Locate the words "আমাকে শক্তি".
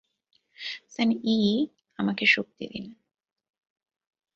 1.99-2.63